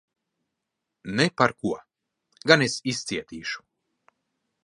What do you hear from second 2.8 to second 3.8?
izcietīšu.